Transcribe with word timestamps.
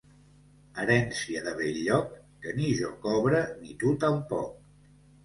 Herència 0.83 1.43
de 1.47 1.53
Bell-lloc, 1.59 2.15
que 2.45 2.53
ni 2.61 2.71
jo 2.79 2.89
cobre 3.05 3.43
ni 3.61 3.77
tu 3.85 3.93
tampoc. 4.05 4.91